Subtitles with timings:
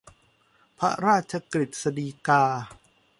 [0.79, 2.43] พระราชกฤษฎีกา